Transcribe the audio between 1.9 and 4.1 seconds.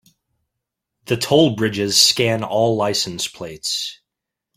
scan all license plates.